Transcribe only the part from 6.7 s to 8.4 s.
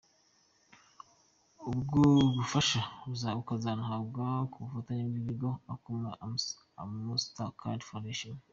na Mastercard Foundation.